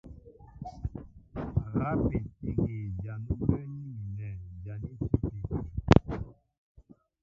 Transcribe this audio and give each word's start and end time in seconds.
Rápin 1.79 2.25
ígí 2.49 2.75
jǎn 3.03 3.21
ú 3.31 3.33
bə́ə́ní 3.47 3.77
mi 3.95 4.05
nɛ̂ 4.17 4.31
jǎn 4.63 4.81
í 4.93 4.95
tʉ́pí. 5.01 5.39